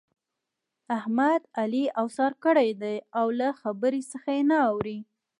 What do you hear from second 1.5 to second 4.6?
علي اوسار کړی دی او له خبرې څخه يې نه